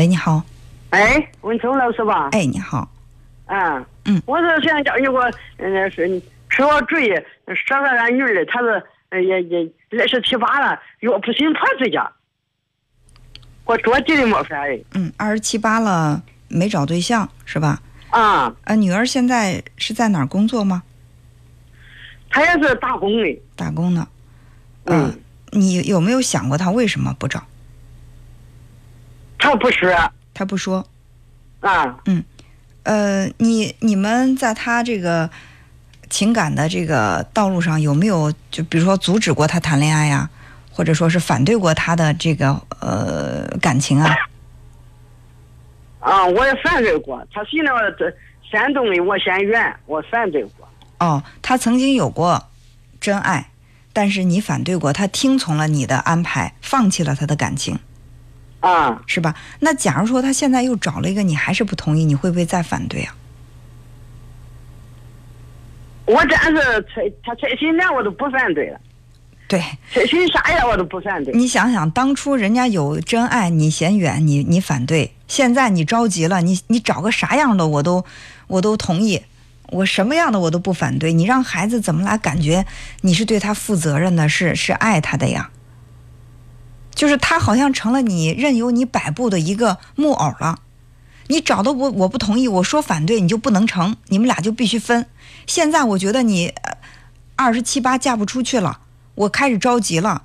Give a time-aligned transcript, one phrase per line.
[0.00, 0.42] 喂，你好。
[0.88, 2.30] 哎，文聪老师吧？
[2.32, 2.90] 哎，你好。
[3.48, 6.08] 嗯嗯，我是想叫你给我，嗯，是
[6.56, 7.08] 给我主意，
[7.54, 8.82] 说说俺女儿，她是
[9.22, 12.10] 也也二十七八了，药不行破睡觉，
[13.66, 14.80] 我着急的没法儿。
[14.94, 17.82] 嗯，二十七八了没找对象是吧？
[18.08, 18.50] 啊。
[18.64, 20.82] 呃，女儿现在是在哪儿工作吗？
[22.30, 23.38] 她也是打工的。
[23.54, 24.08] 打工的。
[24.86, 25.20] 嗯。
[25.52, 27.44] 你有没有想过她为什么不找？
[29.50, 30.12] 她不说。
[30.32, 30.86] 他不说。
[31.58, 31.98] 啊。
[32.04, 32.22] 嗯。
[32.84, 35.28] 呃，你你们在他这个
[36.08, 40.30] 情感的这个道路上有没有就比如说阻止过他谈恋爱呀，
[40.72, 44.16] 或者说是反对过他的这个呃感情啊？
[45.98, 47.22] 啊，我也反对过。
[47.32, 48.10] 他寻思这
[48.50, 50.66] 山东的我嫌远，我反对过。
[51.00, 52.48] 哦，他曾经有过
[52.98, 53.50] 真爱，
[53.92, 57.78] 但是你反对过，他听从了你的安排，放弃了他的感情。
[58.60, 59.34] 啊，是吧？
[59.60, 63.14] 那假如说他现在又找了一个，你还是不同意，你会不会再反对啊？
[66.06, 68.80] 我真是催他催新年，我都不反对了。
[69.46, 69.62] 对，
[69.92, 71.32] 催新啥呀，我都不反对。
[71.34, 78.04] 你想想，当初人家有真爱，你嫌远，你你反对；现在你着急了，你你找个啥样的我都
[78.46, 79.22] 我都同意，
[79.68, 81.12] 我什么样的我都不反对。
[81.12, 82.66] 你让孩子怎么来感觉
[83.00, 85.50] 你是对他负责任的，是是爱他的呀？
[87.00, 90.58] 就是他好像成了你任由你摆布的一个木偶了，
[91.28, 95.06] 你找的我我不同意，我说反对你就不能成，你们俩就必须分。
[95.46, 96.52] 现在我觉得你
[97.36, 98.80] 二十七八嫁不出去了，
[99.14, 100.24] 我开始着急了，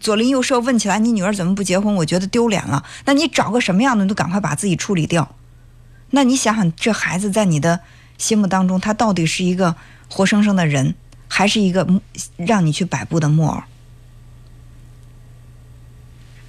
[0.00, 2.82] 左邻右舍问起来你女儿怎么不结婚，我觉得丢脸了。
[3.04, 5.34] 那你找个什么样的，你都赶快把自己处理掉。
[6.12, 7.80] 那你想想，这孩子在你的
[8.16, 9.76] 心目当中，他到底是一个
[10.08, 10.94] 活生生的人，
[11.28, 11.86] 还是一个
[12.38, 13.62] 让你去摆布的木偶？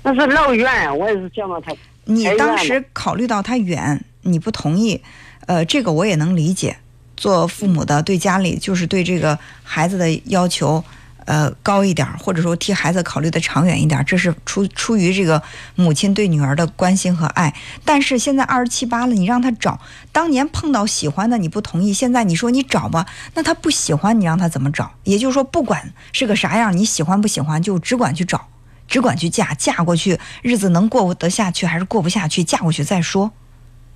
[0.03, 1.73] 那是老远，我也是见到他。
[2.05, 5.01] 你当时考虑到他远，你不同意，
[5.47, 6.77] 呃，这个我也能理解。
[7.15, 10.83] 做父母的对家里就是对这个孩子的要求，
[11.25, 15.41] 呃，高一点，或者说替孩子考虑的长远一点，这是出出于这个
[15.75, 17.53] 母亲对女儿的关心和爱。
[17.85, 19.79] 但是现在二十七八了，你让他找，
[20.11, 23.05] 当年碰到喜欢的你不同意，现在你说你找吧，
[23.35, 24.91] 那他不喜欢你让他怎么找？
[25.03, 28.49] 也就是说，不管是个啥样，你喜欢不喜欢，就只管去找。
[28.93, 32.43] 只管去嫁，嫁过去日子能过得下去还是过不下去？
[32.43, 33.31] 嫁过去再说，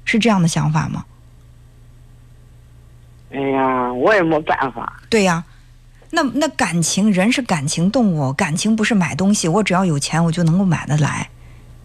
[0.05, 1.05] 是这样的想法吗？
[3.31, 4.99] 哎呀，我也没办法。
[5.07, 5.43] 对呀，
[6.09, 11.29] 那那感情，人是感情动物，感情不是买东西，我只要有钱我就能够买得来，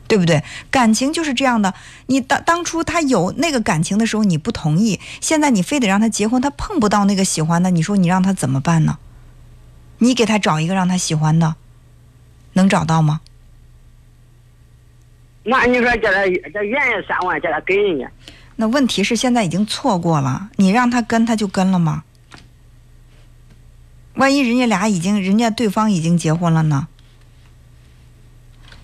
[0.08, 0.42] 对不对？
[0.70, 1.74] 感情就是这样的。
[2.06, 8.96] 你当当初他有那个感情的时候你不同意，现在你非得让他结婚，他碰不到那个喜欢的，你说你让他怎么办呢？
[9.98, 11.56] 你给他找一个让他喜欢的。
[12.54, 13.20] 能找到吗？
[15.44, 18.10] 那你说叫他这原也三万，叫他给人家。
[18.56, 22.04] 那问题是现在已经错过了，你让他跟他就跟了吗？
[24.14, 26.86] 万一人家俩已经，人家对方已经结婚了呢？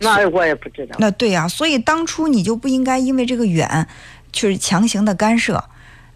[0.00, 0.96] 那我也不知道。
[0.98, 3.86] 那对呀，所以当初你就不应该因为这个远，
[4.32, 5.64] 去强行的干涉。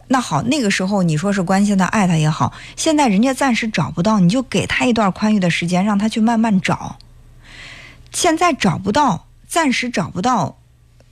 [0.08, 6.96] 那好，那个时候你说是关心他、爱他也好，现在人家暂时找不到，你就给他一段宽裕的时间，让他去慢慢找。
[8.12, 10.58] 现在找不到，暂时找不到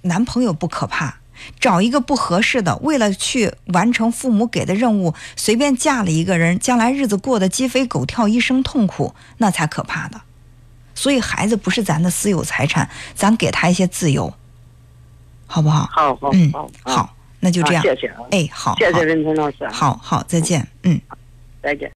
[0.03, 1.17] 男朋友不可怕，
[1.59, 10.21] 找一个不合适的，为了去完成父母给的任务，随便嫁了一个人，将来日子过得鸡飞狗跳，一生痛苦，那才可怕的。
[10.95, 14.35] 所以孩子不是咱的私有财产，咱给他一些自由，
[15.47, 15.89] 好不好？
[15.91, 17.83] 好好嗯好，好，那就这样。
[17.83, 18.13] 谢谢。
[18.31, 19.67] 哎，好，谢谢任春老师。
[19.69, 20.69] 好好，再见。
[20.83, 21.01] 嗯，
[21.63, 21.89] 再见。